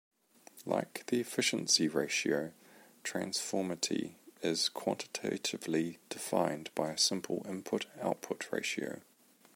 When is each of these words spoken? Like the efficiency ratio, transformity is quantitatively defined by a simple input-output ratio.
Like 0.65 1.05
the 1.05 1.19
efficiency 1.19 1.87
ratio, 1.87 2.53
transformity 3.03 4.15
is 4.41 4.67
quantitatively 4.67 5.99
defined 6.09 6.71
by 6.73 6.89
a 6.93 6.97
simple 6.97 7.45
input-output 7.47 8.51
ratio. 8.51 9.01